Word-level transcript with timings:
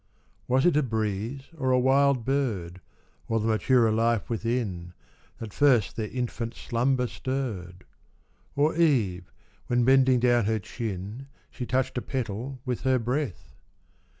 Was 0.47 0.65
it 0.65 0.75
a 0.75 0.81
breeze 0.81 1.43
or 1.55 1.69
a 1.69 1.77
wild 1.77 2.25
bird, 2.25 2.81
Or 3.27 3.39
the 3.39 3.45
maturer 3.45 3.91
life 3.91 4.31
within, 4.31 4.93
That 5.37 5.53
first 5.53 5.95
their 5.95 6.07
infant 6.09 6.55
slumber 6.55 7.05
stirred; 7.05 7.83
Or 8.55 8.75
Eve 8.75 9.31
when 9.67 9.85
bending 9.85 10.19
down 10.19 10.45
her 10.45 10.57
chin 10.57 11.27
She 11.51 11.67
touched 11.67 11.99
a 11.99 12.01
petal 12.01 12.59
with 12.65 12.81
her 12.81 12.97
breath 12.97 13.53